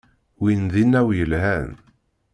Win 0.39 0.61
d 0.73 0.75
inaw 0.83 1.07
yelhan. 1.17 1.69